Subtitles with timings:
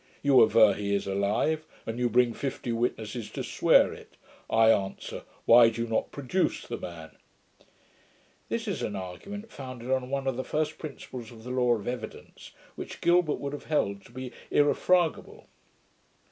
[0.23, 4.17] You aver he is alive, and you bring fifty witnesses to swear it:
[4.49, 7.15] I answer, "Why do you not produce the man"'
[8.49, 11.87] This is an argument founded on one of the first principles of the LAW OF
[11.87, 15.45] EVIDENCE, which Gilbert would have held to be irrefragable.